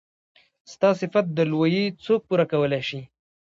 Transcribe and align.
ستا 0.71 0.89
صفت 1.01 1.25
د 1.33 1.39
لويي 1.51 1.85
څوک 2.03 2.21
پوره 2.27 2.45
کولی 2.51 2.81
شي. 2.89 3.01